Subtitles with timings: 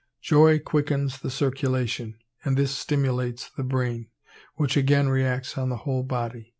[0.23, 4.07] Joy quickens the circulation, and this stimulates the brain,
[4.55, 6.49] which again reacts on the whole body.